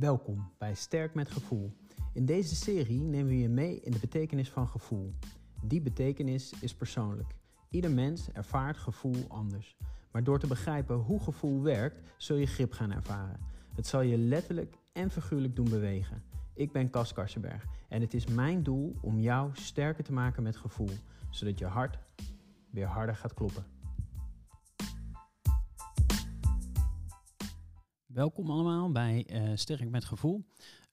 Welkom 0.00 0.52
bij 0.58 0.74
Sterk 0.74 1.14
met 1.14 1.30
Gevoel. 1.30 1.76
In 2.12 2.26
deze 2.26 2.54
serie 2.54 3.00
nemen 3.00 3.26
we 3.26 3.38
je 3.38 3.48
mee 3.48 3.80
in 3.80 3.90
de 3.90 3.98
betekenis 3.98 4.50
van 4.50 4.68
gevoel. 4.68 5.14
Die 5.62 5.80
betekenis 5.80 6.52
is 6.60 6.74
persoonlijk. 6.74 7.34
Ieder 7.70 7.90
mens 7.90 8.32
ervaart 8.32 8.76
gevoel 8.76 9.24
anders. 9.28 9.76
Maar 10.12 10.24
door 10.24 10.38
te 10.38 10.46
begrijpen 10.46 10.96
hoe 10.96 11.20
gevoel 11.20 11.62
werkt, 11.62 12.00
zul 12.16 12.36
je 12.36 12.46
grip 12.46 12.72
gaan 12.72 12.92
ervaren. 12.92 13.40
Het 13.74 13.86
zal 13.86 14.00
je 14.00 14.18
letterlijk 14.18 14.78
en 14.92 15.10
figuurlijk 15.10 15.56
doen 15.56 15.68
bewegen. 15.68 16.22
Ik 16.54 16.72
ben 16.72 16.90
Cas 16.90 17.12
Karsenberg 17.12 17.64
en 17.88 18.00
het 18.00 18.14
is 18.14 18.26
mijn 18.26 18.62
doel 18.62 18.96
om 19.00 19.20
jou 19.20 19.50
sterker 19.52 20.04
te 20.04 20.12
maken 20.12 20.42
met 20.42 20.56
gevoel, 20.56 20.90
zodat 21.30 21.58
je 21.58 21.66
hart 21.66 21.98
weer 22.70 22.86
harder 22.86 23.16
gaat 23.16 23.34
kloppen. 23.34 23.75
Welkom 28.16 28.50
allemaal 28.50 28.92
bij 28.92 29.26
uh, 29.32 29.50
Sterk 29.54 29.90
met 29.90 30.04
Gevoel. 30.04 30.44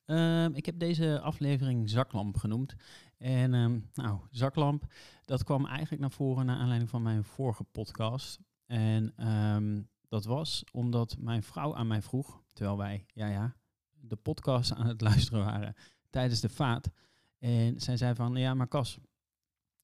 Uh, 0.06 0.46
ik 0.46 0.66
heb 0.66 0.80
deze 0.80 1.20
aflevering 1.20 1.90
zaklamp 1.90 2.38
genoemd. 2.38 2.76
En 3.18 3.54
uh, 3.54 3.82
nou, 3.94 4.20
zaklamp, 4.30 4.86
dat 5.26 5.44
kwam 5.44 5.66
eigenlijk 5.66 6.02
naar 6.02 6.12
voren 6.12 6.46
naar 6.46 6.58
aanleiding 6.58 6.90
van 6.90 7.02
mijn 7.02 7.24
vorige 7.24 7.64
podcast. 7.64 8.40
En 8.66 9.14
ehm, 9.16 9.82
dat 10.08 10.26
was 10.26 10.64
omdat 10.72 11.16
mijn 11.20 11.44
vrouw 11.44 11.76
aan 11.76 11.88
mij 11.88 12.02
vroeg, 12.02 12.44
terwijl 12.54 12.78
wij, 12.78 13.06
ja 13.14 13.28
ja, 13.28 13.56
de 13.92 14.16
podcast 14.16 14.74
aan 14.74 14.88
het 14.88 15.02
luisteren 15.12 15.46
waren 15.46 15.76
tijdens 16.10 16.40
de 16.40 16.50
vaat. 16.50 16.92
En 17.40 17.80
zij 17.80 17.98
zei 17.98 18.16
van, 18.16 18.36
ja 18.36 18.54
maar 18.54 18.68
Cas, 18.68 18.98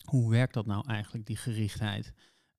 hoe 0.06 0.30
werkt 0.30 0.54
dat 0.54 0.66
nou 0.66 0.88
eigenlijk, 0.88 1.26
die 1.26 1.38
gerichtheid? 1.38 2.14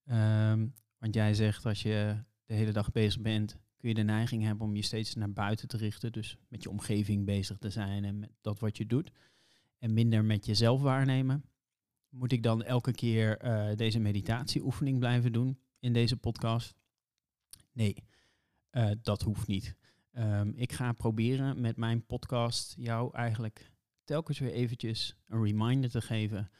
Ehm, 0.05 0.67
want 0.97 1.13
jij 1.13 1.33
zegt 1.33 1.65
als 1.65 1.81
je 1.81 2.23
de 2.45 2.53
hele 2.53 2.71
dag 2.71 2.91
bezig 2.91 3.21
bent, 3.21 3.57
kun 3.81 3.89
je 3.89 3.95
de 3.95 4.03
neiging 4.03 4.43
hebben 4.43 4.67
om 4.67 4.75
je 4.75 4.81
steeds 4.81 5.15
naar 5.15 5.31
buiten 5.31 5.67
te 5.67 5.77
richten. 5.77 6.11
Dus 6.11 6.37
met 6.47 6.63
je 6.63 6.69
omgeving 6.69 7.25
bezig 7.25 7.57
te 7.57 7.69
zijn 7.69 8.03
en 8.03 8.19
met 8.19 8.31
dat 8.41 8.59
wat 8.59 8.77
je 8.77 8.85
doet. 8.85 9.11
En 9.77 9.93
minder 9.93 10.25
met 10.25 10.45
jezelf 10.45 10.81
waarnemen. 10.81 11.45
Moet 12.09 12.31
ik 12.31 12.43
dan 12.43 12.63
elke 12.63 12.91
keer 12.91 13.45
uh, 13.45 13.75
deze 13.75 13.99
meditatieoefening 13.99 14.99
blijven 14.99 15.31
doen 15.31 15.59
in 15.79 15.93
deze 15.93 16.17
podcast? 16.17 16.75
Nee, 17.71 17.95
uh, 18.71 18.91
dat 19.01 19.21
hoeft 19.21 19.47
niet. 19.47 19.75
Um, 20.13 20.53
ik 20.55 20.71
ga 20.71 20.93
proberen 20.93 21.61
met 21.61 21.77
mijn 21.77 22.05
podcast 22.05 22.75
jou 22.77 23.13
eigenlijk 23.13 23.71
telkens 24.03 24.39
weer 24.39 24.51
eventjes 24.51 25.15
een 25.27 25.43
reminder 25.43 25.89
te 25.89 26.01
geven 26.01 26.51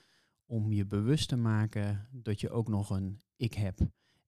om 0.45 0.71
je 0.71 0.85
bewust 0.85 1.29
te 1.29 1.35
maken 1.35 2.07
dat 2.11 2.39
je 2.39 2.49
ook 2.49 2.67
nog 2.67 2.89
een 2.89 3.21
ik 3.35 3.53
heb. 3.53 3.79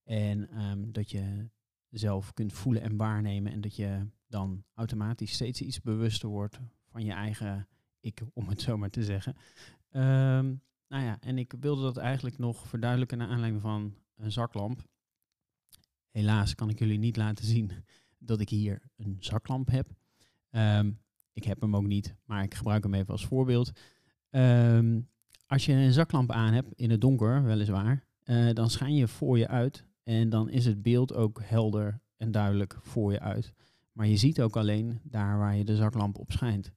En 0.04 0.62
um, 0.62 0.92
dat 0.92 1.10
je 1.10 1.50
zelf 1.98 2.32
kunt 2.32 2.52
voelen 2.52 2.82
en 2.82 2.96
waarnemen. 2.96 3.52
En 3.52 3.60
dat 3.60 3.76
je 3.76 4.06
dan 4.26 4.64
automatisch 4.74 5.32
steeds 5.32 5.60
iets 5.60 5.80
bewuster 5.80 6.28
wordt 6.28 6.60
van 6.90 7.04
je 7.04 7.12
eigen 7.12 7.68
ik, 8.00 8.22
om 8.32 8.48
het 8.48 8.60
zo 8.60 8.76
maar 8.76 8.90
te 8.90 9.04
zeggen. 9.04 9.36
Um, 9.90 10.62
nou 10.88 11.04
ja, 11.04 11.20
en 11.20 11.38
ik 11.38 11.54
wilde 11.60 11.82
dat 11.82 11.96
eigenlijk 11.96 12.38
nog 12.38 12.68
verduidelijken 12.68 13.18
naar 13.18 13.28
aanleiding 13.28 13.62
van 13.62 13.94
een 14.16 14.32
zaklamp. 14.32 14.82
Helaas 16.10 16.54
kan 16.54 16.68
ik 16.68 16.78
jullie 16.78 16.98
niet 16.98 17.16
laten 17.16 17.44
zien 17.44 17.70
dat 18.18 18.40
ik 18.40 18.48
hier 18.48 18.82
een 18.96 19.16
zaklamp 19.20 19.70
heb. 19.70 19.88
Um, 20.50 21.00
ik 21.32 21.44
heb 21.44 21.60
hem 21.60 21.76
ook 21.76 21.86
niet, 21.86 22.16
maar 22.24 22.42
ik 22.42 22.54
gebruik 22.54 22.82
hem 22.82 22.94
even 22.94 23.12
als 23.12 23.26
voorbeeld. 23.26 23.72
Um, 24.30 25.08
als 25.46 25.66
je 25.66 25.72
een 25.72 25.92
zaklamp 25.92 26.30
aan 26.30 26.52
hebt, 26.52 26.72
in 26.72 26.90
het 26.90 27.00
donker 27.00 27.44
weliswaar, 27.44 28.06
uh, 28.24 28.52
dan 28.52 28.70
schijn 28.70 28.94
je 28.94 29.08
voor 29.08 29.38
je 29.38 29.48
uit 29.48 29.84
en 30.04 30.28
dan 30.30 30.48
is 30.48 30.64
het 30.64 30.82
beeld 30.82 31.14
ook 31.14 31.40
helder 31.44 32.00
en 32.16 32.30
duidelijk 32.30 32.78
voor 32.80 33.12
je 33.12 33.20
uit. 33.20 33.52
Maar 33.92 34.06
je 34.06 34.16
ziet 34.16 34.40
ook 34.40 34.56
alleen 34.56 35.00
daar 35.02 35.38
waar 35.38 35.56
je 35.56 35.64
de 35.64 35.76
zaklamp 35.76 36.18
op 36.18 36.32
schijnt. 36.32 36.72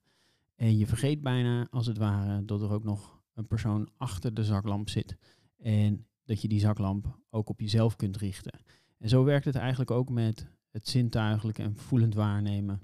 En 0.54 0.76
je 0.76 0.86
vergeet 0.86 1.20
bijna, 1.22 1.66
als 1.70 1.86
het 1.86 1.98
ware, 1.98 2.44
dat 2.44 2.62
er 2.62 2.70
ook 2.70 2.84
nog 2.84 3.20
een 3.34 3.46
persoon 3.46 3.88
achter 3.96 4.34
de 4.34 4.44
zaklamp 4.44 4.88
zit. 4.88 5.16
En 5.56 6.06
dat 6.24 6.42
je 6.42 6.48
die 6.48 6.60
zaklamp 6.60 7.18
ook 7.30 7.48
op 7.48 7.60
jezelf 7.60 7.96
kunt 7.96 8.16
richten. 8.16 8.60
En 8.98 9.08
zo 9.08 9.24
werkt 9.24 9.44
het 9.44 9.54
eigenlijk 9.54 9.90
ook 9.90 10.10
met 10.10 10.46
het 10.70 10.88
zintuigelijk 10.88 11.58
en 11.58 11.76
voelend 11.76 12.14
waarnemen. 12.14 12.80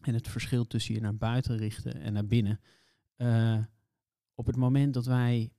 En 0.00 0.14
het 0.14 0.28
verschil 0.28 0.66
tussen 0.66 0.94
je 0.94 1.00
naar 1.00 1.16
buiten 1.16 1.56
richten 1.56 1.94
en 1.94 2.12
naar 2.12 2.26
binnen. 2.26 2.60
Uh, 3.16 3.58
op 4.34 4.46
het 4.46 4.56
moment 4.56 4.94
dat 4.94 5.06
wij, 5.06 5.52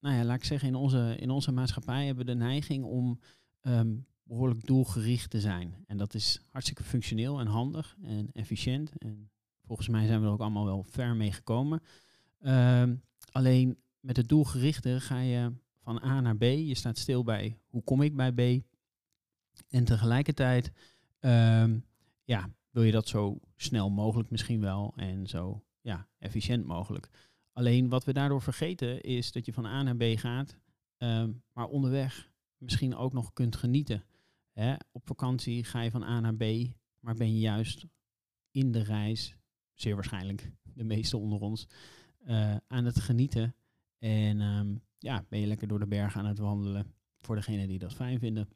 nou 0.00 0.14
ja, 0.14 0.24
laat 0.24 0.36
ik 0.36 0.44
zeggen, 0.44 0.68
in 0.68 0.74
onze, 0.74 1.16
in 1.18 1.30
onze 1.30 1.52
maatschappij 1.52 2.06
hebben 2.06 2.26
we 2.26 2.32
de 2.32 2.38
neiging 2.38 2.84
om 2.84 3.20
um, 3.66 4.06
behoorlijk 4.22 4.66
doelgericht 4.66 5.30
te 5.30 5.40
zijn. 5.40 5.84
En 5.86 5.96
dat 5.96 6.14
is 6.14 6.40
hartstikke 6.50 6.82
functioneel 6.82 7.40
en 7.40 7.46
handig 7.46 7.96
en 8.02 8.30
efficiënt. 8.32 8.98
En 8.98 9.30
volgens 9.66 9.88
mij 9.88 10.06
zijn 10.06 10.20
we 10.20 10.26
er 10.26 10.32
ook 10.32 10.40
allemaal 10.40 10.64
wel 10.64 10.84
ver 10.88 11.16
mee 11.16 11.32
gekomen. 11.32 11.82
Um, 12.40 13.02
alleen 13.30 13.76
met 14.00 14.16
het 14.16 14.28
doelgerichte 14.28 15.00
ga 15.00 15.20
je 15.20 15.52
van 15.80 16.02
A 16.02 16.20
naar 16.20 16.36
B. 16.36 16.42
Je 16.42 16.74
staat 16.74 16.98
stil 16.98 17.24
bij 17.24 17.58
hoe 17.68 17.82
kom 17.82 18.02
ik 18.02 18.16
bij 18.16 18.32
B. 18.32 18.64
En 19.68 19.84
tegelijkertijd 19.84 20.72
um, 21.20 21.84
ja, 22.24 22.50
wil 22.70 22.82
je 22.82 22.92
dat 22.92 23.08
zo 23.08 23.40
snel 23.56 23.90
mogelijk 23.90 24.30
misschien 24.30 24.60
wel 24.60 24.92
en 24.96 25.26
zo 25.26 25.64
ja, 25.80 26.08
efficiënt 26.18 26.64
mogelijk. 26.64 27.08
Alleen 27.52 27.88
wat 27.88 28.04
we 28.04 28.12
daardoor 28.12 28.42
vergeten 28.42 29.02
is 29.02 29.32
dat 29.32 29.46
je 29.46 29.52
van 29.52 29.66
A 29.66 29.82
naar 29.82 29.96
B 29.96 30.02
gaat, 30.18 30.56
maar 31.52 31.66
onderweg 31.66 32.30
misschien 32.58 32.94
ook 32.94 33.12
nog 33.12 33.32
kunt 33.32 33.56
genieten. 33.56 34.04
Hè? 34.52 34.74
Op 34.92 35.06
vakantie 35.06 35.64
ga 35.64 35.80
je 35.80 35.90
van 35.90 36.02
A 36.02 36.20
naar 36.20 36.34
B, 36.34 36.44
maar 37.00 37.14
ben 37.14 37.32
je 37.34 37.40
juist 37.40 37.86
in 38.50 38.72
de 38.72 38.82
reis, 38.82 39.36
zeer 39.74 39.94
waarschijnlijk 39.94 40.52
de 40.62 40.84
meeste 40.84 41.16
onder 41.16 41.40
ons, 41.40 41.68
uh, 42.26 42.56
aan 42.66 42.84
het 42.84 43.00
genieten. 43.00 43.54
En 43.98 44.40
um, 44.40 44.82
ja, 44.98 45.24
ben 45.28 45.40
je 45.40 45.46
lekker 45.46 45.68
door 45.68 45.78
de 45.78 45.86
bergen 45.86 46.20
aan 46.20 46.26
het 46.26 46.38
wandelen, 46.38 46.94
voor 47.20 47.34
degenen 47.34 47.68
die 47.68 47.78
dat 47.78 47.94
fijn 47.94 48.18
vinden. 48.18 48.48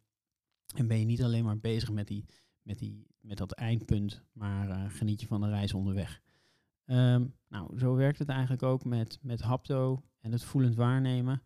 En 0.75 0.87
ben 0.87 0.99
je 0.99 1.05
niet 1.05 1.23
alleen 1.23 1.45
maar 1.45 1.59
bezig 1.59 1.91
met, 1.91 2.07
die, 2.07 2.25
met, 2.63 2.79
die, 2.79 3.07
met 3.21 3.39
dat 3.39 3.53
eindpunt, 3.53 4.25
maar 4.33 4.69
uh, 4.69 4.85
geniet 4.89 5.21
je 5.21 5.27
van 5.27 5.41
de 5.41 5.49
reis 5.49 5.75
onderweg. 5.75 6.23
Um, 6.87 7.35
nou, 7.49 7.79
zo 7.79 7.95
werkt 7.95 8.19
het 8.19 8.29
eigenlijk 8.29 8.63
ook 8.63 8.85
met, 8.85 9.19
met 9.23 9.41
hapto 9.41 10.03
en 10.21 10.33
het 10.33 10.45
voelend 10.45 10.75
waarnemen. 10.75 11.43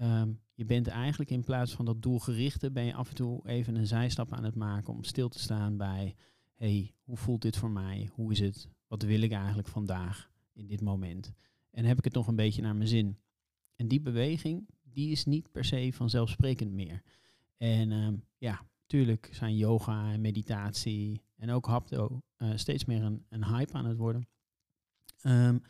Um, 0.00 0.40
je 0.56 0.64
bent 0.64 0.86
eigenlijk 0.86 1.30
in 1.30 1.44
plaats 1.44 1.74
van 1.74 1.84
dat 1.84 2.02
doelgerichte, 2.02 2.70
ben 2.70 2.84
je 2.84 2.94
af 2.94 3.08
en 3.08 3.14
toe 3.14 3.48
even 3.48 3.74
een 3.74 3.86
zijstap 3.86 4.32
aan 4.32 4.44
het 4.44 4.54
maken 4.54 4.92
om 4.92 5.04
stil 5.04 5.28
te 5.28 5.38
staan 5.38 5.76
bij, 5.76 6.14
hey, 6.54 6.94
hoe 7.02 7.16
voelt 7.16 7.42
dit 7.42 7.56
voor 7.56 7.70
mij? 7.70 8.10
Hoe 8.12 8.32
is 8.32 8.40
het? 8.40 8.68
Wat 8.86 9.02
wil 9.02 9.20
ik 9.20 9.32
eigenlijk 9.32 9.68
vandaag 9.68 10.30
in 10.52 10.66
dit 10.66 10.80
moment? 10.80 11.32
En 11.70 11.84
heb 11.84 11.98
ik 11.98 12.04
het 12.04 12.12
nog 12.12 12.26
een 12.26 12.36
beetje 12.36 12.62
naar 12.62 12.76
mijn 12.76 12.88
zin? 12.88 13.18
En 13.74 13.88
die 13.88 14.00
beweging, 14.00 14.68
die 14.82 15.10
is 15.10 15.24
niet 15.24 15.50
per 15.52 15.64
se 15.64 15.92
vanzelfsprekend 15.92 16.72
meer. 16.72 17.02
En 17.56 17.92
um, 17.92 18.24
ja, 18.38 18.66
tuurlijk 18.86 19.28
zijn 19.32 19.56
yoga 19.56 20.12
en 20.12 20.20
meditatie 20.20 21.22
en 21.36 21.50
ook 21.50 21.66
hapto 21.66 22.22
uh, 22.38 22.50
steeds 22.54 22.84
meer 22.84 23.02
een, 23.02 23.24
een, 23.28 23.44
hype 23.44 23.72
aan 23.72 23.86
het 23.86 23.96
worden. 23.96 24.28
Um, 25.22 25.62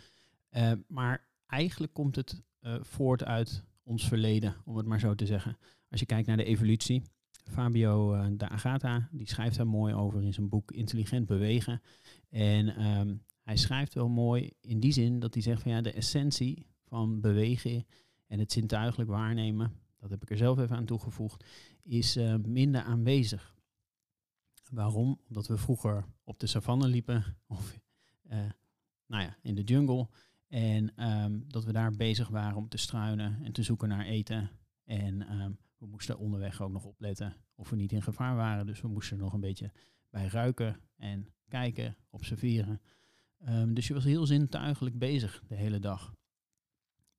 uh, 0.50 0.72
maar 0.86 1.28
eigenlijk 1.46 1.92
komt 1.92 2.16
het 2.16 2.42
uh, 2.60 2.76
voort 2.80 3.24
uit 3.24 3.64
ons 3.86 4.08
verleden, 4.08 4.54
om 4.64 4.76
het 4.76 4.86
maar 4.86 5.00
zo 5.00 5.14
te 5.14 5.26
zeggen. 5.26 5.58
Als 5.90 6.00
je 6.00 6.06
kijkt 6.06 6.26
naar 6.26 6.36
de 6.36 6.44
evolutie, 6.44 7.02
Fabio 7.44 8.14
uh, 8.14 8.26
de 8.32 8.48
Agata, 8.48 9.08
die 9.12 9.28
schrijft 9.28 9.56
daar 9.56 9.66
mooi 9.66 9.94
over 9.94 10.22
in 10.22 10.32
zijn 10.32 10.48
boek 10.48 10.70
Intelligent 10.70 11.26
Bewegen. 11.26 11.82
En 12.28 12.86
um, 12.86 13.22
hij 13.42 13.56
schrijft 13.56 13.94
wel 13.94 14.08
mooi 14.08 14.52
in 14.60 14.80
die 14.80 14.92
zin 14.92 15.18
dat 15.18 15.34
hij 15.34 15.42
zegt 15.42 15.62
van 15.62 15.70
ja, 15.70 15.80
de 15.80 15.92
essentie 15.92 16.66
van 16.84 17.20
bewegen 17.20 17.86
en 18.26 18.38
het 18.38 18.52
zintuigelijk 18.52 19.10
waarnemen, 19.10 19.72
dat 19.98 20.10
heb 20.10 20.22
ik 20.22 20.30
er 20.30 20.36
zelf 20.36 20.58
even 20.58 20.76
aan 20.76 20.84
toegevoegd, 20.84 21.44
is 21.82 22.16
uh, 22.16 22.34
minder 22.34 22.82
aanwezig. 22.82 23.54
Waarom? 24.70 25.20
Omdat 25.28 25.46
we 25.46 25.56
vroeger 25.56 26.04
op 26.24 26.38
de 26.40 26.46
savanne 26.46 26.88
liepen 26.88 27.24
of 27.46 27.78
uh, 28.30 28.38
nou 29.06 29.22
ja, 29.22 29.36
in 29.42 29.54
de 29.54 29.62
jungle. 29.62 30.08
En 30.48 31.08
um, 31.08 31.44
dat 31.48 31.64
we 31.64 31.72
daar 31.72 31.92
bezig 31.92 32.28
waren 32.28 32.56
om 32.56 32.68
te 32.68 32.76
struinen 32.76 33.44
en 33.44 33.52
te 33.52 33.62
zoeken 33.62 33.88
naar 33.88 34.04
eten. 34.04 34.50
En 34.84 35.40
um, 35.40 35.58
we 35.78 35.86
moesten 35.86 36.18
onderweg 36.18 36.62
ook 36.62 36.70
nog 36.70 36.84
opletten 36.84 37.36
of 37.54 37.70
we 37.70 37.76
niet 37.76 37.92
in 37.92 38.02
gevaar 38.02 38.36
waren. 38.36 38.66
Dus 38.66 38.80
we 38.80 38.88
moesten 38.88 39.16
er 39.16 39.22
nog 39.22 39.32
een 39.32 39.40
beetje 39.40 39.72
bij 40.10 40.26
ruiken 40.26 40.80
en 40.96 41.28
kijken, 41.48 41.96
observeren. 42.10 42.80
Um, 43.48 43.74
dus 43.74 43.86
je 43.86 43.94
was 43.94 44.04
heel 44.04 44.26
zintuigelijk 44.26 44.98
bezig 44.98 45.42
de 45.48 45.54
hele 45.54 45.78
dag. 45.78 46.14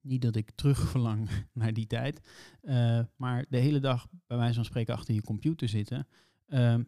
Niet 0.02 0.22
dat 0.22 0.36
ik 0.36 0.52
terugverlang 0.52 1.30
naar 1.54 1.74
die 1.74 1.88
tijd, 1.88 2.22
uh, 2.62 3.00
maar 3.16 3.46
de 3.50 3.58
hele 3.58 3.80
dag 3.80 4.08
bij 4.28 4.38
wijze 4.38 4.56
van 4.56 4.66
spreken 4.66 4.94
achter 4.94 5.14
je 5.14 5.22
computer 5.22 5.70
zitten, 5.70 6.08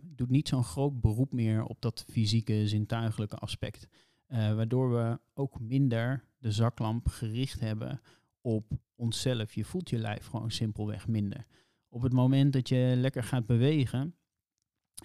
doet 0.02 0.30
niet 0.30 0.48
zo'n 0.48 0.64
groot 0.64 1.02
beroep 1.02 1.34
meer 1.34 1.64
op 1.64 1.82
dat 1.82 2.06
fysieke, 2.10 2.68
zintuigelijke 2.68 3.36
aspect. 3.36 3.88
Uh, 4.30 4.56
waardoor 4.56 4.92
we 4.92 5.20
ook 5.34 5.60
minder 5.60 6.24
de 6.38 6.52
zaklamp 6.52 7.08
gericht 7.08 7.60
hebben 7.60 8.02
op 8.42 8.72
onszelf. 8.96 9.54
Je 9.54 9.66
voelt 9.66 9.90
je 9.90 9.98
lijf 9.98 10.26
gewoon 10.26 10.52
simpelweg 10.52 11.08
minder. 11.08 11.46
Op 11.90 12.02
het 12.02 12.14
moment 12.14 12.54
dat 12.54 12.70
je 12.70 12.94
lekker 12.98 13.24
gaat 13.24 13.46
bewegen, 13.46 14.16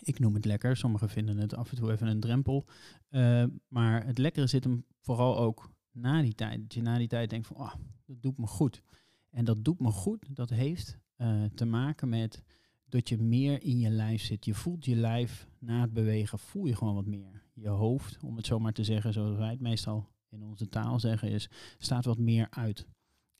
Ik 0.02 0.18
noem 0.18 0.34
het 0.34 0.44
lekker. 0.44 0.76
Sommigen 0.76 1.08
vinden 1.08 1.38
het 1.38 1.54
af 1.54 1.70
en 1.70 1.76
toe 1.76 1.92
even 1.92 2.06
een 2.06 2.20
drempel. 2.20 2.64
Uh, 3.10 3.44
maar 3.68 4.06
het 4.06 4.18
lekkere 4.18 4.46
zit 4.46 4.64
hem 4.64 4.84
vooral 5.00 5.38
ook 5.38 5.70
na 5.90 6.22
die 6.22 6.34
tijd. 6.34 6.60
Dat 6.60 6.74
je 6.74 6.82
na 6.82 6.98
die 6.98 7.08
tijd 7.08 7.30
denkt 7.30 7.46
van, 7.46 7.56
oh, 7.56 7.74
dat 8.06 8.22
doet 8.22 8.38
me 8.38 8.46
goed. 8.46 8.82
En 9.30 9.44
dat 9.44 9.64
doet 9.64 9.80
me 9.80 9.90
goed, 9.90 10.36
dat 10.36 10.50
heeft 10.50 10.98
uh, 11.16 11.44
te 11.54 11.64
maken 11.64 12.08
met 12.08 12.42
dat 12.88 13.08
je 13.08 13.18
meer 13.18 13.62
in 13.62 13.78
je 13.78 13.90
lijf 13.90 14.22
zit. 14.22 14.44
Je 14.44 14.54
voelt 14.54 14.84
je 14.84 14.96
lijf 14.96 15.48
na 15.58 15.80
het 15.80 15.92
bewegen, 15.92 16.38
voel 16.38 16.66
je 16.66 16.76
gewoon 16.76 16.94
wat 16.94 17.06
meer. 17.06 17.42
Je 17.52 17.68
hoofd, 17.68 18.22
om 18.22 18.36
het 18.36 18.46
zo 18.46 18.58
maar 18.58 18.72
te 18.72 18.84
zeggen, 18.84 19.12
zoals 19.12 19.36
wij 19.36 19.50
het 19.50 19.60
meestal 19.60 20.08
in 20.28 20.42
onze 20.42 20.68
taal 20.68 21.00
zeggen, 21.00 21.30
is, 21.30 21.50
staat 21.78 22.04
wat 22.04 22.18
meer 22.18 22.46
uit. 22.50 22.86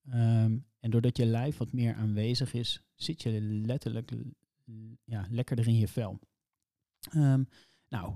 Um, 0.07 0.67
en 0.81 0.91
doordat 0.91 1.17
je 1.17 1.27
lijf 1.27 1.57
wat 1.57 1.73
meer 1.73 1.95
aanwezig 1.95 2.55
is, 2.55 2.83
zit 2.95 3.23
je 3.23 3.41
letterlijk 3.41 4.13
ja, 5.05 5.27
lekkerder 5.31 5.69
in 5.69 5.77
je 5.77 5.89
vel. 5.89 6.21
Um, 7.15 7.49
nou, 7.89 8.15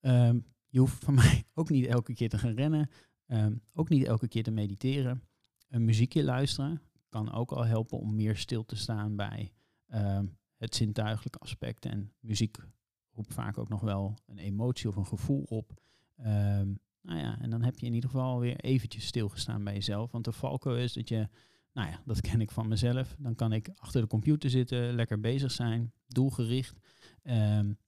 um, 0.00 0.46
je 0.68 0.78
hoeft 0.78 1.04
van 1.04 1.14
mij 1.24 1.44
ook 1.54 1.70
niet 1.70 1.86
elke 1.86 2.14
keer 2.14 2.28
te 2.28 2.38
gaan 2.38 2.54
rennen, 2.54 2.90
ook 3.72 3.88
niet 3.88 4.04
elke 4.04 4.28
keer 4.28 4.42
te 4.42 4.50
mediteren. 4.50 5.22
Een 5.68 5.84
muziekje 5.84 6.24
luisteren 6.24 6.82
kan 7.08 7.32
ook 7.32 7.52
al 7.52 7.66
helpen 7.66 7.98
om 7.98 8.14
meer 8.14 8.36
stil 8.36 8.64
te 8.64 8.76
staan 8.76 9.16
bij 9.16 9.52
het 10.56 10.74
zintuigelijke 10.74 11.38
aspect. 11.38 11.84
En 11.84 12.12
muziek 12.20 12.56
roept 13.12 13.34
vaak 13.34 13.58
ook 13.58 13.68
nog 13.68 13.80
wel 13.80 14.18
een 14.26 14.38
emotie 14.38 14.88
of 14.88 14.96
een 14.96 15.06
gevoel 15.06 15.42
op. 15.42 15.80
Um, 16.18 16.78
nou 17.00 17.18
ja, 17.18 17.38
en 17.40 17.50
dan 17.50 17.62
heb 17.62 17.78
je 17.78 17.86
in 17.86 17.94
ieder 17.94 18.10
geval 18.10 18.40
weer 18.40 18.56
eventjes 18.56 19.06
stilgestaan 19.06 19.64
bij 19.64 19.74
jezelf. 19.74 20.10
Want 20.10 20.24
de 20.24 20.32
valko 20.32 20.74
is 20.74 20.92
dat 20.92 21.08
je, 21.08 21.28
nou 21.72 21.88
ja, 21.88 22.02
dat 22.04 22.20
ken 22.20 22.40
ik 22.40 22.50
van 22.50 22.68
mezelf. 22.68 23.16
Dan 23.18 23.34
kan 23.34 23.52
ik 23.52 23.70
achter 23.74 24.00
de 24.00 24.06
computer 24.06 24.50
zitten, 24.50 24.94
lekker 24.94 25.20
bezig 25.20 25.50
zijn, 25.50 25.92
doelgericht. 26.06 26.78
Um, 27.22 27.78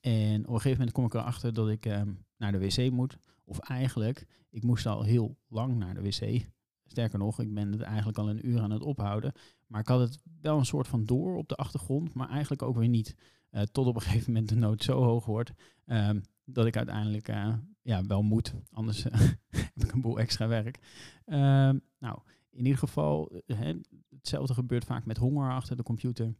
en 0.00 0.40
op 0.40 0.54
een 0.54 0.60
gegeven 0.60 0.70
moment 0.70 0.92
kom 0.92 1.04
ik 1.04 1.14
erachter 1.14 1.54
dat 1.54 1.68
ik 1.68 1.84
um, 1.84 2.24
naar 2.36 2.52
de 2.52 2.58
wc 2.58 2.90
moet. 2.90 3.18
Of 3.44 3.58
eigenlijk, 3.58 4.26
ik 4.50 4.62
moest 4.62 4.86
al 4.86 5.02
heel 5.02 5.38
lang 5.48 5.76
naar 5.76 5.94
de 5.94 6.02
wc. 6.02 6.50
Sterker 6.88 7.18
nog, 7.18 7.40
ik 7.40 7.54
ben 7.54 7.72
het 7.72 7.80
eigenlijk 7.80 8.18
al 8.18 8.28
een 8.28 8.46
uur 8.48 8.60
aan 8.60 8.70
het 8.70 8.82
ophouden. 8.82 9.32
Maar 9.66 9.80
ik 9.80 9.88
had 9.88 10.00
het 10.00 10.18
wel 10.40 10.58
een 10.58 10.66
soort 10.66 10.88
van 10.88 11.04
door 11.04 11.36
op 11.36 11.48
de 11.48 11.54
achtergrond, 11.54 12.14
maar 12.14 12.28
eigenlijk 12.28 12.62
ook 12.62 12.76
weer 12.76 12.88
niet. 12.88 13.14
Uh, 13.50 13.62
tot 13.62 13.86
op 13.86 13.94
een 13.94 14.00
gegeven 14.10 14.32
moment 14.32 14.48
de 14.48 14.56
nood 14.56 14.82
zo 14.82 15.02
hoog 15.02 15.24
wordt 15.24 15.52
um, 15.86 16.22
dat 16.44 16.66
ik 16.66 16.76
uiteindelijk 16.76 17.28
uh, 17.28 17.54
ja, 17.82 18.06
wel 18.06 18.22
moet. 18.22 18.54
Anders 18.70 19.06
uh, 19.06 19.12
heb 19.74 19.84
ik 19.84 19.92
een 19.92 20.00
boel 20.00 20.18
extra 20.18 20.48
werk. 20.48 20.78
Um, 21.26 21.80
nou, 21.98 22.18
in 22.50 22.64
ieder 22.64 22.78
geval, 22.78 23.42
hè, 23.46 23.74
hetzelfde 24.08 24.54
gebeurt 24.54 24.84
vaak 24.84 25.04
met 25.04 25.16
honger 25.16 25.50
achter 25.50 25.76
de 25.76 25.82
computer. 25.82 26.34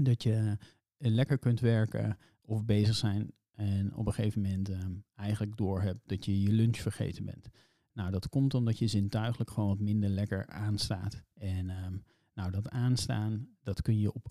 Dat 0.00 0.22
je 0.22 0.56
lekker 0.96 1.38
kunt 1.38 1.60
werken 1.60 2.18
of 2.40 2.64
bezig 2.64 2.94
zijn 2.94 3.30
en 3.60 3.96
op 3.96 4.06
een 4.06 4.12
gegeven 4.12 4.42
moment 4.42 4.68
um, 4.68 5.04
eigenlijk 5.14 5.56
door 5.56 5.82
hebt 5.82 6.08
dat 6.08 6.24
je 6.24 6.40
je 6.40 6.52
lunch 6.52 6.76
vergeten 6.76 7.24
bent. 7.24 7.48
Nou, 7.92 8.10
dat 8.10 8.28
komt 8.28 8.54
omdat 8.54 8.78
je 8.78 8.86
zintuigelijk 8.86 9.50
gewoon 9.50 9.68
wat 9.68 9.78
minder 9.78 10.08
lekker 10.08 10.46
aanstaat. 10.46 11.22
En 11.34 11.70
um, 11.84 12.04
nou, 12.34 12.50
dat 12.50 12.68
aanstaan, 12.68 13.48
dat 13.62 13.82
kun 13.82 13.98
je 13.98 14.12
op, 14.12 14.28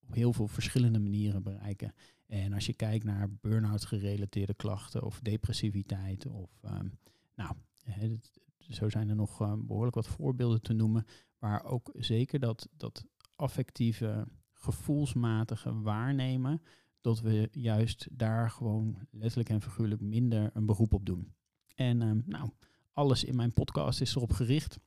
op 0.00 0.14
heel 0.14 0.32
veel 0.32 0.48
verschillende 0.48 0.98
manieren 0.98 1.42
bereiken. 1.42 1.94
En 2.26 2.52
als 2.52 2.66
je 2.66 2.74
kijkt 2.74 3.04
naar 3.04 3.32
burn-out 3.40 3.84
gerelateerde 3.84 4.54
klachten 4.54 5.02
of 5.02 5.20
depressiviteit 5.20 6.26
of 6.26 6.62
um, 6.64 6.98
nou, 7.34 7.54
zo 8.58 8.88
zijn 8.88 9.08
er 9.08 9.16
nog 9.16 9.42
uh, 9.42 9.52
behoorlijk 9.58 9.94
wat 9.94 10.06
voorbeelden 10.06 10.62
te 10.62 10.72
noemen, 10.72 11.06
waar 11.38 11.64
ook 11.64 11.92
zeker 11.98 12.38
dat, 12.38 12.68
dat 12.76 13.04
affectieve, 13.36 14.28
gevoelsmatige 14.52 15.80
waarnemen, 15.80 16.62
dat 17.00 17.20
we 17.20 17.48
juist 17.52 18.08
daar 18.10 18.50
gewoon 18.50 19.06
letterlijk 19.10 19.48
en 19.48 19.62
figuurlijk 19.62 20.00
minder 20.00 20.50
een 20.52 20.66
beroep 20.66 20.92
op 20.92 21.06
doen. 21.06 21.34
En 21.74 22.02
um, 22.02 22.22
nou, 22.26 22.50
alles 22.98 23.24
in 23.24 23.36
mijn 23.36 23.52
podcast 23.52 24.00
is 24.00 24.14
erop 24.14 24.32
gericht 24.32 24.78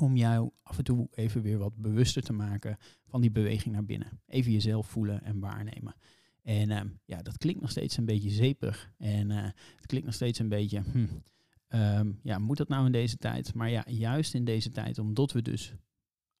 om 0.00 0.16
jou 0.16 0.50
af 0.62 0.78
en 0.78 0.84
toe 0.84 1.08
even 1.10 1.42
weer 1.42 1.58
wat 1.58 1.76
bewuster 1.76 2.22
te 2.22 2.32
maken 2.32 2.76
van 3.06 3.20
die 3.20 3.30
beweging 3.30 3.74
naar 3.74 3.84
binnen. 3.84 4.20
Even 4.26 4.52
jezelf 4.52 4.86
voelen 4.86 5.22
en 5.22 5.38
waarnemen. 5.38 5.94
En 6.42 6.70
uh, 6.70 6.80
ja, 7.04 7.22
dat 7.22 7.38
klinkt 7.38 7.60
nog 7.60 7.70
steeds 7.70 7.96
een 7.96 8.04
beetje 8.04 8.30
zeepig. 8.30 8.92
En 8.98 9.30
uh, 9.30 9.42
het 9.76 9.86
klinkt 9.86 10.06
nog 10.06 10.14
steeds 10.14 10.38
een 10.38 10.48
beetje, 10.48 10.82
hm, 10.92 11.06
um, 11.76 12.20
ja, 12.22 12.38
moet 12.38 12.56
dat 12.56 12.68
nou 12.68 12.86
in 12.86 12.92
deze 12.92 13.16
tijd? 13.16 13.54
Maar 13.54 13.70
ja, 13.70 13.84
juist 13.86 14.34
in 14.34 14.44
deze 14.44 14.70
tijd, 14.70 14.98
omdat 14.98 15.32
we 15.32 15.42
dus 15.42 15.74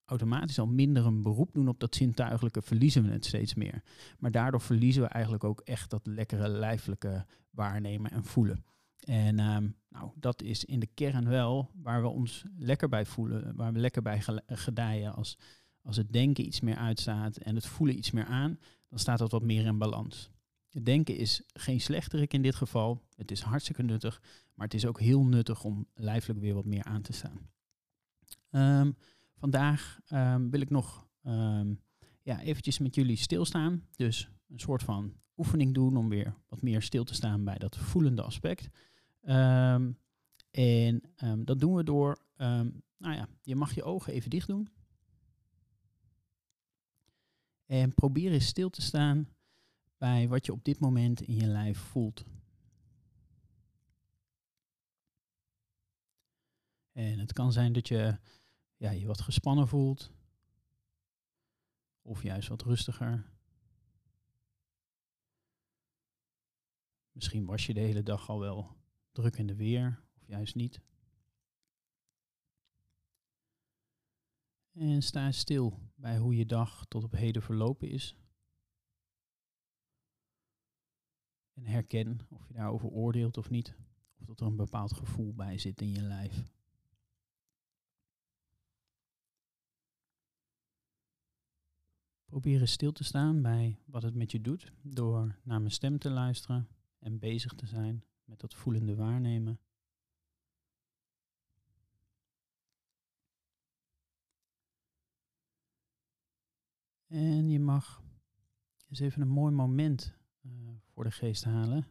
automatisch 0.04 0.58
al 0.58 0.66
minder 0.66 1.06
een 1.06 1.22
beroep 1.22 1.52
doen 1.52 1.68
op 1.68 1.80
dat 1.80 1.94
zintuigelijke, 1.94 2.62
verliezen 2.62 3.02
we 3.02 3.10
het 3.10 3.24
steeds 3.24 3.54
meer. 3.54 3.82
Maar 4.18 4.30
daardoor 4.30 4.60
verliezen 4.60 5.02
we 5.02 5.08
eigenlijk 5.08 5.44
ook 5.44 5.60
echt 5.60 5.90
dat 5.90 6.06
lekkere 6.06 6.48
lijfelijke 6.48 7.26
waarnemen 7.50 8.10
en 8.10 8.24
voelen. 8.24 8.64
En 9.04 9.38
um, 9.38 9.76
nou, 9.88 10.10
dat 10.14 10.42
is 10.42 10.64
in 10.64 10.80
de 10.80 10.88
kern 10.94 11.28
wel 11.28 11.70
waar 11.74 12.02
we 12.02 12.08
ons 12.08 12.44
lekker 12.56 12.88
bij 12.88 13.06
voelen, 13.06 13.56
waar 13.56 13.72
we 13.72 13.78
lekker 13.78 14.02
bij 14.02 14.22
gedijen. 14.46 15.14
Als, 15.14 15.38
als 15.82 15.96
het 15.96 16.12
denken 16.12 16.46
iets 16.46 16.60
meer 16.60 16.76
uitstaat 16.76 17.36
en 17.36 17.54
het 17.54 17.66
voelen 17.66 17.98
iets 17.98 18.10
meer 18.10 18.26
aan, 18.26 18.58
dan 18.88 18.98
staat 18.98 19.18
dat 19.18 19.30
wat 19.30 19.42
meer 19.42 19.64
in 19.64 19.78
balans. 19.78 20.30
Het 20.68 20.84
denken 20.84 21.16
is 21.16 21.42
geen 21.46 21.80
slechterik 21.80 22.32
in 22.32 22.42
dit 22.42 22.54
geval. 22.54 23.02
Het 23.16 23.30
is 23.30 23.40
hartstikke 23.40 23.82
nuttig, 23.82 24.22
maar 24.54 24.66
het 24.66 24.74
is 24.74 24.86
ook 24.86 25.00
heel 25.00 25.24
nuttig 25.24 25.64
om 25.64 25.86
lijfelijk 25.94 26.40
weer 26.40 26.54
wat 26.54 26.64
meer 26.64 26.84
aan 26.84 27.02
te 27.02 27.12
staan. 27.12 27.50
Um, 28.50 28.96
vandaag 29.36 29.98
um, 30.12 30.50
wil 30.50 30.60
ik 30.60 30.70
nog 30.70 31.08
um, 31.22 31.80
ja, 32.22 32.40
eventjes 32.40 32.78
met 32.78 32.94
jullie 32.94 33.16
stilstaan. 33.16 33.86
Dus 33.96 34.30
een 34.48 34.60
soort 34.60 34.82
van 34.82 35.14
oefening 35.36 35.74
doen 35.74 35.96
om 35.96 36.08
weer 36.08 36.34
wat 36.48 36.62
meer 36.62 36.82
stil 36.82 37.04
te 37.04 37.14
staan 37.14 37.44
bij 37.44 37.58
dat 37.58 37.76
voelende 37.76 38.22
aspect. 38.22 38.68
En 39.20 41.02
dat 41.44 41.60
doen 41.60 41.74
we 41.74 41.84
door, 41.84 42.18
nou 42.36 43.14
ja, 43.14 43.28
je 43.42 43.56
mag 43.56 43.74
je 43.74 43.82
ogen 43.82 44.12
even 44.12 44.30
dicht 44.30 44.46
doen. 44.46 44.68
En 47.66 47.94
probeer 47.94 48.32
eens 48.32 48.46
stil 48.46 48.70
te 48.70 48.82
staan 48.82 49.28
bij 49.96 50.28
wat 50.28 50.46
je 50.46 50.52
op 50.52 50.64
dit 50.64 50.80
moment 50.80 51.20
in 51.20 51.34
je 51.34 51.46
lijf 51.46 51.78
voelt. 51.78 52.24
En 56.92 57.18
het 57.18 57.32
kan 57.32 57.52
zijn 57.52 57.72
dat 57.72 57.88
je 57.88 58.18
ja, 58.76 58.90
je 58.90 59.06
wat 59.06 59.20
gespannen 59.20 59.68
voelt. 59.68 60.10
Of 62.02 62.22
juist 62.22 62.48
wat 62.48 62.62
rustiger. 62.62 63.30
Misschien 67.12 67.44
was 67.44 67.66
je 67.66 67.74
de 67.74 67.80
hele 67.80 68.02
dag 68.02 68.28
al 68.28 68.40
wel 68.40 68.76
druk 69.18 69.36
in 69.36 69.46
de 69.46 69.54
weer, 69.54 70.02
of 70.16 70.26
juist 70.26 70.54
niet. 70.54 70.80
En 74.72 75.02
sta 75.02 75.32
stil 75.32 75.78
bij 75.94 76.18
hoe 76.18 76.36
je 76.36 76.46
dag 76.46 76.86
tot 76.86 77.04
op 77.04 77.12
heden 77.12 77.42
verlopen 77.42 77.88
is. 77.88 78.16
En 81.54 81.64
herken 81.64 82.20
of 82.28 82.46
je 82.46 82.54
daarover 82.54 82.88
oordeelt 82.88 83.36
of 83.36 83.50
niet. 83.50 83.74
Of 84.18 84.26
dat 84.26 84.40
er 84.40 84.46
een 84.46 84.56
bepaald 84.56 84.92
gevoel 84.92 85.34
bij 85.34 85.58
zit 85.58 85.80
in 85.80 85.90
je 85.90 86.02
lijf. 86.02 86.44
Probeer 92.24 92.68
stil 92.68 92.92
te 92.92 93.04
staan 93.04 93.42
bij 93.42 93.78
wat 93.84 94.02
het 94.02 94.14
met 94.14 94.30
je 94.30 94.40
doet 94.40 94.72
door 94.82 95.38
naar 95.42 95.60
mijn 95.60 95.72
stem 95.72 95.98
te 95.98 96.10
luisteren 96.10 96.68
en 96.98 97.18
bezig 97.18 97.54
te 97.54 97.66
zijn 97.66 98.07
met 98.28 98.40
dat 98.40 98.54
voelende 98.54 98.94
waarnemen. 98.94 99.60
En 107.06 107.48
je 107.48 107.60
mag 107.60 108.02
eens 108.88 108.98
even 108.98 109.22
een 109.22 109.28
mooi 109.28 109.54
moment 109.54 110.14
uh, 110.40 110.52
voor 110.84 111.04
de 111.04 111.10
geest 111.10 111.44
halen. 111.44 111.86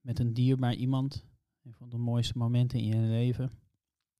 Met 0.00 0.18
een 0.18 0.34
dierbaar 0.34 0.74
iemand. 0.74 1.26
Een 1.62 1.74
van 1.74 1.88
de 1.88 1.96
mooiste 1.96 2.38
momenten 2.38 2.78
in 2.78 2.86
je 2.86 3.08
leven. 3.08 3.50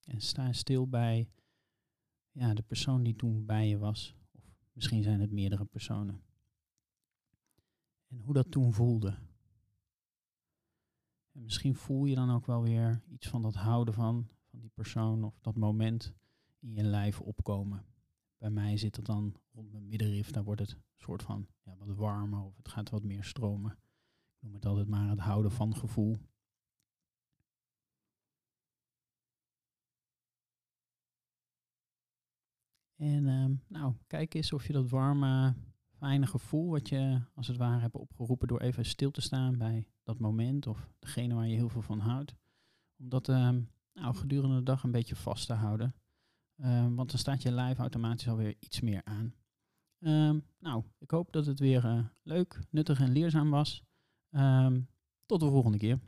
En 0.01 0.21
sta 0.21 0.53
stil 0.53 0.87
bij 0.87 1.29
ja, 2.31 2.53
de 2.53 2.61
persoon 2.63 3.03
die 3.03 3.15
toen 3.15 3.45
bij 3.45 3.67
je 3.67 3.77
was. 3.77 4.15
Of 4.31 4.43
misschien 4.73 5.03
zijn 5.03 5.19
het 5.19 5.31
meerdere 5.31 5.65
personen. 5.65 6.23
En 8.07 8.19
hoe 8.19 8.33
dat 8.33 8.51
toen 8.51 8.73
voelde. 8.73 9.17
En 11.35 11.43
misschien 11.43 11.75
voel 11.75 12.05
je 12.05 12.15
dan 12.15 12.31
ook 12.31 12.45
wel 12.45 12.61
weer 12.61 13.01
iets 13.07 13.27
van 13.27 13.41
dat 13.41 13.55
houden 13.55 13.93
van, 13.93 14.27
van 14.49 14.59
die 14.59 14.69
persoon 14.69 15.23
of 15.23 15.39
dat 15.39 15.55
moment 15.55 16.13
in 16.59 16.73
je 16.73 16.83
lijf 16.83 17.21
opkomen. 17.21 17.85
Bij 18.37 18.49
mij 18.49 18.77
zit 18.77 18.95
het 18.95 19.05
dan 19.05 19.35
rond 19.51 19.71
mijn 19.71 19.87
middenrif, 19.87 20.31
daar 20.31 20.43
wordt 20.43 20.61
het 20.61 20.71
een 20.71 20.83
soort 20.95 21.23
van 21.23 21.47
ja, 21.63 21.75
wat 21.75 21.95
warmer 21.95 22.43
of 22.43 22.57
het 22.57 22.67
gaat 22.67 22.89
wat 22.89 23.03
meer 23.03 23.23
stromen. 23.23 23.71
Ik 23.71 24.41
noem 24.41 24.53
het 24.53 24.65
altijd 24.65 24.87
maar 24.87 25.09
het 25.09 25.19
houden 25.19 25.51
van 25.51 25.75
gevoel. 25.75 26.17
En 32.95 33.25
uh, 33.25 33.57
nou, 33.67 33.93
kijk 34.07 34.33
eens 34.33 34.53
of 34.53 34.67
je 34.67 34.73
dat 34.73 34.89
warme, 34.89 35.55
fijne 36.05 36.27
gevoel 36.27 36.69
wat 36.69 36.89
je 36.89 37.21
als 37.33 37.47
het 37.47 37.57
ware 37.57 37.79
hebt 37.79 37.95
opgeroepen 37.95 38.47
door 38.47 38.61
even 38.61 38.85
stil 38.85 39.11
te 39.11 39.21
staan 39.21 39.57
bij 39.57 39.87
dat 40.03 40.19
moment 40.19 40.67
of 40.67 40.89
degene 40.99 41.33
waar 41.33 41.47
je 41.47 41.55
heel 41.55 41.69
veel 41.69 41.81
van 41.81 41.99
houdt. 41.99 42.35
Om 42.99 43.09
dat 43.09 43.29
ehm, 43.29 43.61
nou, 43.93 44.15
gedurende 44.15 44.55
de 44.55 44.63
dag 44.63 44.83
een 44.83 44.91
beetje 44.91 45.15
vast 45.15 45.47
te 45.47 45.53
houden. 45.53 45.95
Ehm, 46.55 46.93
want 46.93 47.09
dan 47.09 47.19
staat 47.19 47.41
je 47.41 47.51
lijf 47.51 47.77
automatisch 47.77 48.27
alweer 48.27 48.55
iets 48.59 48.81
meer 48.81 49.01
aan. 49.03 49.33
Ehm, 49.99 50.39
nou, 50.59 50.83
ik 50.99 51.11
hoop 51.11 51.31
dat 51.31 51.45
het 51.45 51.59
weer 51.59 51.85
eh, 51.85 52.05
leuk, 52.23 52.59
nuttig 52.69 52.99
en 52.99 53.11
leerzaam 53.11 53.49
was. 53.49 53.83
tot 55.25 55.39
de 55.39 55.49
volgende 55.49 55.77
keer. 55.77 55.99